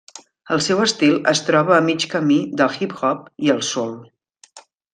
El 0.53 0.61
seu 0.67 0.79
estil 0.85 1.19
es 1.31 1.41
troba 1.49 1.75
a 1.75 1.83
mig 1.89 2.07
camí 2.15 2.39
del 2.63 2.79
hip-hop 2.81 3.29
i 3.49 3.53
el 3.57 3.63
soul. 3.71 3.93